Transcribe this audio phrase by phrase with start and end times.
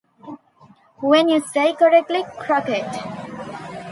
[1.01, 2.87] When you say correctly croquet;